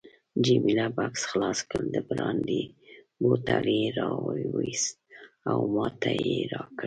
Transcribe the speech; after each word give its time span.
جميله 0.45 0.85
بکس 0.97 1.21
خلاص 1.31 1.59
کړ، 1.69 1.81
د 1.93 1.95
برانډي 2.07 2.63
بوتل 3.21 3.65
یې 3.79 3.87
راوایست 3.99 4.95
او 5.51 5.59
ماته 5.75 6.11
یې 6.27 6.39
راکړ. 6.51 6.79